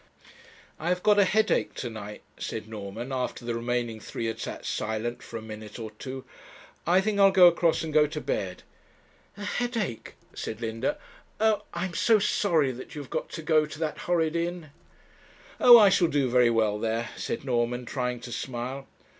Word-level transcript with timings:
'I 0.79 0.89
have 0.89 1.03
got 1.03 1.19
a 1.19 1.25
headache 1.25 1.75
to 1.75 1.87
night,' 1.87 2.23
said 2.35 2.67
Norman, 2.67 3.11
after 3.11 3.45
the 3.45 3.53
remaining 3.53 3.99
three 3.99 4.25
had 4.25 4.39
sat 4.39 4.65
silent 4.65 5.21
for 5.21 5.37
a 5.37 5.43
minute 5.43 5.77
or 5.77 5.91
two; 5.91 6.25
'I 6.87 7.01
think 7.01 7.19
I'll 7.19 7.29
go 7.29 7.45
across 7.45 7.83
and 7.83 7.93
go 7.93 8.07
to 8.07 8.19
bed.' 8.19 8.63
'A 9.37 9.43
headache!' 9.43 10.15
said 10.33 10.59
Linda. 10.59 10.97
'Oh, 11.39 11.61
I 11.75 11.85
am 11.85 11.93
so 11.93 12.17
sorry 12.17 12.71
that 12.71 12.95
you 12.95 13.01
have 13.01 13.11
got 13.11 13.29
to 13.29 13.43
go 13.43 13.67
to 13.67 13.77
that 13.77 13.99
horrid 13.99 14.35
inn.' 14.35 14.71
'Oh! 15.59 15.77
I 15.77 15.89
shall 15.89 16.07
do 16.07 16.31
very 16.31 16.49
well 16.49 16.79
there,' 16.79 17.09
said 17.15 17.45
Norman, 17.45 17.85
trying 17.85 18.19
to 18.21 18.31
smile. 18.31 18.87